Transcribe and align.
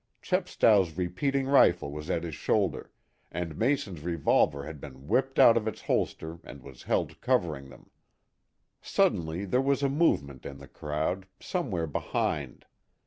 Chepstow's 0.23 0.97
repeating 0.97 1.45
rifle 1.45 1.91
was 1.91 2.09
at 2.09 2.23
his 2.23 2.33
shoulder, 2.33 2.89
and 3.31 3.55
Mason's 3.55 4.01
revolver 4.01 4.63
had 4.65 4.81
been 4.81 5.07
whipped 5.07 5.37
out 5.37 5.55
of 5.55 5.67
its 5.67 5.81
holster 5.81 6.39
and 6.43 6.63
was 6.63 6.81
held 6.81 7.21
covering 7.21 7.69
them. 7.69 7.91
Suddenly 8.81 9.45
there 9.45 9.61
was 9.61 9.83
a 9.83 9.89
movement 9.89 10.43
in 10.43 10.57
the 10.57 10.67
crowd, 10.67 11.27
somewhere 11.39 11.85
behind. 11.85 12.65